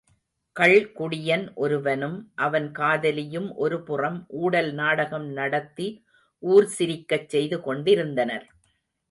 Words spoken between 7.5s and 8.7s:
கொண்டிருந்தனர்.